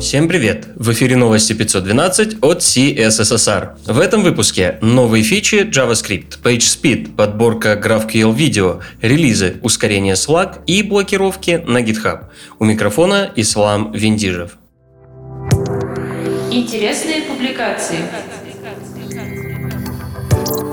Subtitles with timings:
[0.00, 0.68] Всем привет!
[0.76, 3.78] В эфире новости 512 от CSSR.
[3.84, 11.64] В этом выпуске новые фичи JavaScript, PageSpeed, подборка GraphQL видео, релизы, ускорение Slack и блокировки
[11.66, 12.26] на GitHub.
[12.60, 14.56] У микрофона Ислам Виндижев.
[16.52, 17.98] Интересные публикации.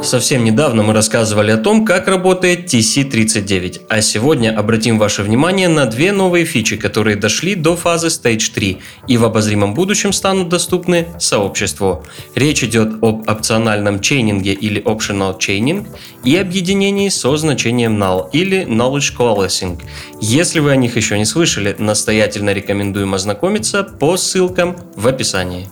[0.05, 5.87] Совсем недавно мы рассказывали о том, как работает TC39, а сегодня обратим ваше внимание на
[5.87, 11.07] две новые фичи, которые дошли до фазы Stage 3 и в обозримом будущем станут доступны
[11.17, 12.05] сообществу.
[12.35, 15.87] Речь идет об опциональном чейнинге или optional chaining
[16.23, 19.81] и объединении со значением null или knowledge coalescing.
[20.21, 25.67] Если вы о них еще не слышали, настоятельно рекомендуем ознакомиться по ссылкам в описании.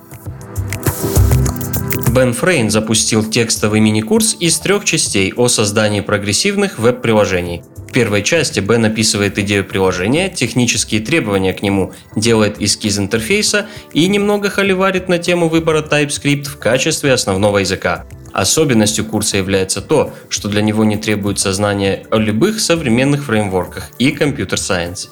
[2.13, 7.63] Бен Фрейн запустил текстовый мини-курс из трех частей о создании прогрессивных веб-приложений.
[7.89, 14.07] В первой части Бен описывает идею приложения, технические требования к нему, делает эскиз интерфейса и
[14.07, 18.05] немного холиварит на тему выбора TypeScript в качестве основного языка.
[18.31, 24.11] Особенностью курса является то, что для него не требуется знания о любых современных фреймворках и
[24.11, 25.09] компьютер-сайенс.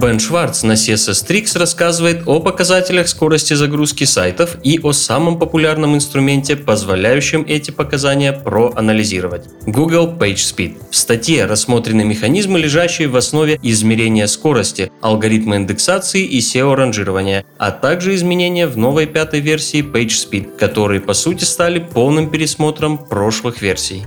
[0.00, 5.96] Бен Шварц на CSS Tricks рассказывает о показателях скорости загрузки сайтов и о самом популярном
[5.96, 10.76] инструменте, позволяющем эти показания проанализировать– Google PageSpeed.
[10.92, 18.14] В статье рассмотрены механизмы, лежащие в основе измерения скорости, алгоритмы индексации и SEO-ранжирования, а также
[18.14, 24.04] изменения в новой пятой версии PageSpeed, которые по сути стали полным пересмотром прошлых версий.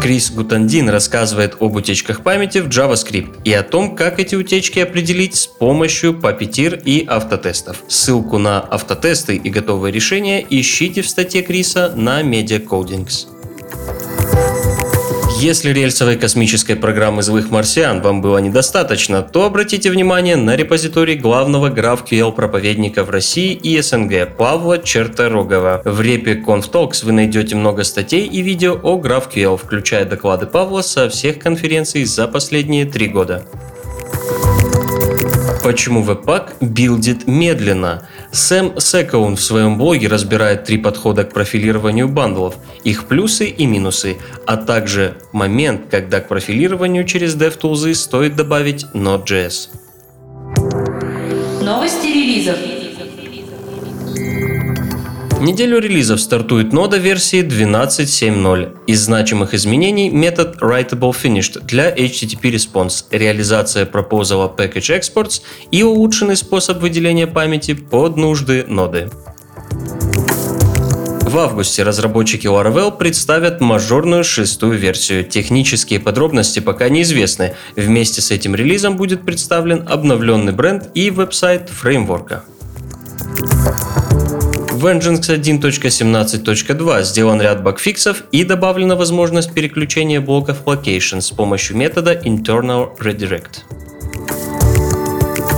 [0.00, 5.36] Крис Гутандин рассказывает об утечках памяти в JavaScript и о том, как эти утечки определить
[5.36, 7.82] с помощью Puppeteer и автотестов.
[7.86, 13.39] Ссылку на автотесты и готовые решения ищите в статье Криса на Media Codings.
[15.40, 21.70] Если рельсовой космической программы злых марсиан вам было недостаточно, то обратите внимание на репозиторий главного
[21.70, 25.80] GraphQL проповедника в России и СНГ Павла Черторогова.
[25.86, 31.08] В репе ConfTalks вы найдете много статей и видео о GraphQL, включая доклады Павла со
[31.08, 33.42] всех конференций за последние три года.
[35.64, 38.06] Почему Webpack билдит медленно?
[38.32, 44.18] Сэм Секоун в своем блоге разбирает три подхода к профилированию бандлов, их плюсы и минусы,
[44.46, 49.70] а также момент, когда к профилированию через DevTools стоит добавить Node.js.
[51.62, 52.79] Новости релизов.
[55.40, 58.76] Неделю релизов стартует нода версии 12.7.0.
[58.86, 65.40] Из значимых изменений метод Writable Finished для HTTP Response, реализация пропозала Package Exports
[65.70, 69.08] и улучшенный способ выделения памяти под нужды ноды.
[71.22, 75.24] В августе разработчики Laravel представят мажорную шестую версию.
[75.24, 77.54] Технические подробности пока неизвестны.
[77.76, 82.44] Вместе с этим релизом будет представлен обновленный бренд и веб-сайт фреймворка.
[84.80, 92.14] В Vengeance 1.17.2 сделан ряд багфиксов и добавлена возможность переключения блоков location с помощью метода
[92.14, 93.89] internal redirect.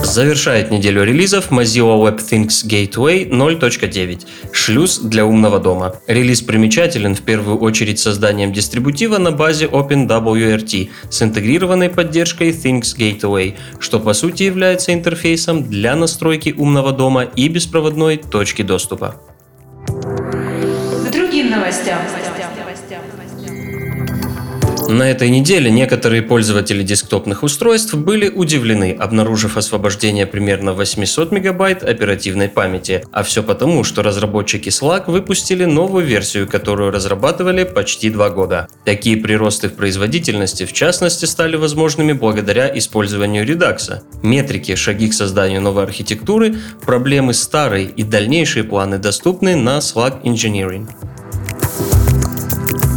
[0.02, 5.94] Завершает неделю релизов Mozilla WebThings Gateway 0.9– шлюз для умного дома.
[6.06, 13.54] Релиз примечателен в первую очередь созданием дистрибутива на базе OpenWRT с интегрированной поддержкой Things Gateway,
[13.78, 19.14] что по сути является интерфейсом для настройки умного дома и беспроводной точки доступа.
[19.86, 21.98] К другим новостям.
[24.92, 32.50] На этой неделе некоторые пользователи десктопных устройств были удивлены, обнаружив освобождение примерно 800 мегабайт оперативной
[32.50, 33.02] памяти.
[33.10, 38.68] А все потому, что разработчики Slack выпустили новую версию, которую разрабатывали почти два года.
[38.84, 44.02] Такие приросты в производительности, в частности, стали возможными благодаря использованию редакса.
[44.22, 50.86] Метрики, шаги к созданию новой архитектуры, проблемы старой и дальнейшие планы доступны на Slack Engineering.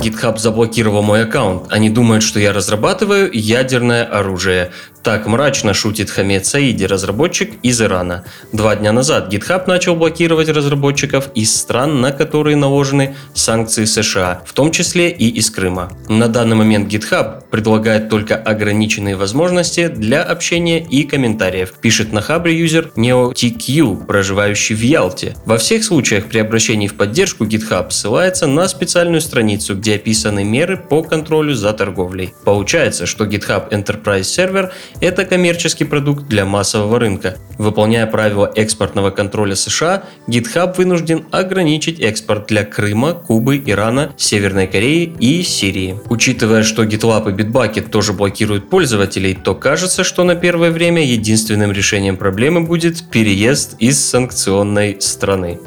[0.05, 1.71] GitHub заблокировал мой аккаунт.
[1.71, 4.71] Они думают, что я разрабатываю ядерное оружие.
[5.05, 8.23] Так мрачно шутит Хамед Саиди, разработчик из Ирана.
[8.51, 14.53] Два дня назад GitHub начал блокировать разработчиков из стран, на которые наложены санкции США, в
[14.53, 15.91] том числе и из Крыма.
[16.09, 22.57] На данный момент GitHub предлагает только ограниченные возможности для общения и комментариев, пишет на хабре
[22.57, 25.35] юзер NeoTQ, проживающий в Ялте.
[25.45, 30.77] Во всех случаях при обращении в поддержку GitHub ссылается на специальную страницу, где описаны меры
[30.77, 32.33] по контролю за торговлей.
[32.43, 34.71] Получается, что GitHub Enterprise Server
[35.01, 37.37] Это коммерческий продукт для массового рынка.
[37.57, 45.13] Выполняя правила экспортного контроля США, GitHub вынужден ограничить экспорт для Крыма, Кубы, Ирана, Северной Кореи
[45.19, 45.99] и Сирии.
[46.09, 51.71] Учитывая, что GitLab и Bitbucket тоже блокируют пользователей, то кажется, что на первое время единственным
[51.71, 55.59] решением проблемы будет переезд из санкционной страны.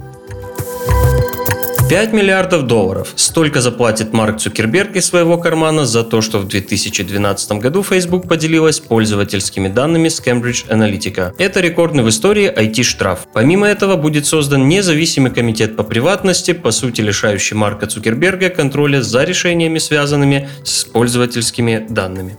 [1.89, 3.15] 5 миллиардов долларов.
[3.17, 8.79] Столько заплатит Марк Цукерберг из своего кармана за то, что в 2012 году Facebook поделилась
[8.79, 11.33] пользовательскими данными с Cambridge Analytica.
[11.39, 13.27] Это рекордный в истории IT-штраф.
[13.33, 19.25] Помимо этого будет создан независимый комитет по приватности, по сути лишающий Марка Цукерберга контроля за
[19.25, 22.37] решениями, связанными с пользовательскими данными.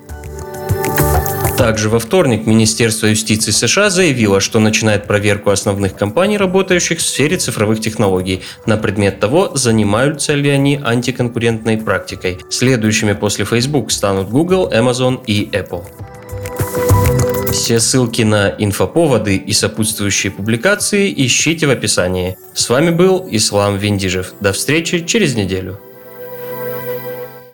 [1.60, 7.36] Также во вторник Министерство юстиции США заявило, что начинает проверку основных компаний, работающих в сфере
[7.36, 12.40] цифровых технологий, на предмет того, занимаются ли они антиконкурентной практикой.
[12.50, 15.84] Следующими после Facebook станут Google, Amazon и Apple.
[17.52, 22.38] Все ссылки на инфоповоды и сопутствующие публикации ищите в описании.
[22.54, 24.34] С вами был Ислам Виндижев.
[24.40, 25.78] До встречи через неделю.